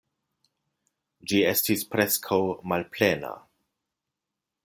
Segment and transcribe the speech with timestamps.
[1.31, 2.39] Ĝi estis preskaŭ
[2.73, 3.31] malplena.